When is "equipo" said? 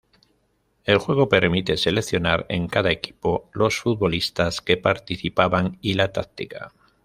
2.89-3.47